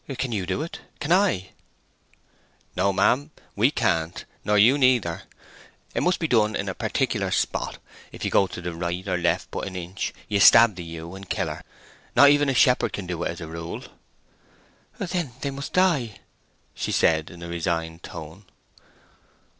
[0.17, 0.81] "Can you do it?
[0.99, 1.51] Can I?"
[2.75, 3.29] "No, ma'am.
[3.55, 5.21] We can't, nor you neither.
[5.93, 7.77] It must be done in a particular spot.
[8.11, 11.13] If ye go to the right or left but an inch you stab the ewe
[11.13, 11.61] and kill her.
[12.15, 13.83] Not even a shepherd can do it, as a rule."
[14.97, 16.19] "Then they must die,"
[16.73, 18.45] she said, in a resigned tone.